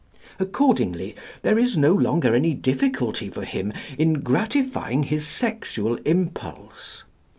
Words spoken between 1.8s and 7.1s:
longer any difficulty for him in gratifying his sexual impulse.